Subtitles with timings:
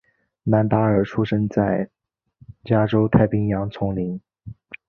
[0.45, 1.87] 兰达尔出生在
[2.63, 4.19] 加州太平洋丛林。